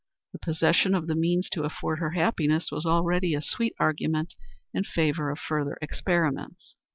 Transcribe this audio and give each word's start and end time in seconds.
The 0.33 0.39
possession 0.39 0.95
of 0.95 1.05
the 1.05 1.13
means 1.13 1.47
to 1.51 1.61
afford 1.61 1.99
her 1.99 2.09
happiness 2.13 2.71
was 2.71 2.87
already 2.87 3.35
a 3.35 3.39
sweet 3.43 3.75
argument 3.79 4.33
in 4.73 4.83
favor 4.83 5.29
of 5.29 5.37
further 5.37 5.77
experiments. 5.79 6.75